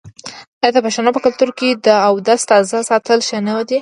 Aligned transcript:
آیا 0.63 0.73
د 0.73 0.77
پښتنو 0.85 1.15
په 1.15 1.21
کلتور 1.25 1.49
کې 1.59 1.69
د 1.85 1.87
اودس 2.07 2.41
تازه 2.51 2.77
ساتل 2.89 3.19
ښه 3.27 3.37
نه 3.47 3.53
دي؟ 3.67 3.69